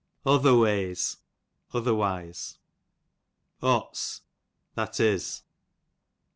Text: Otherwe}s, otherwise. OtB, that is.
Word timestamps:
Otherwe}s, 0.25 1.17
otherwise. 1.75 2.57
OtB, 3.61 4.21
that 4.73 4.99
is. 4.99 5.43